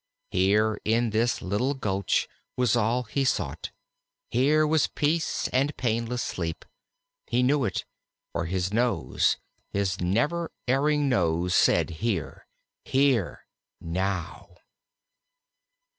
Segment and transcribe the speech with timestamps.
[0.31, 3.69] Here in this little gulch was all he sought;
[4.31, 6.65] here were peace and painless sleep.
[7.27, 7.85] He knew it;
[8.33, 9.37] for his nose,
[9.69, 12.41] his never erring nose, said, "_Here!
[12.83, 13.45] here
[13.79, 14.55] now!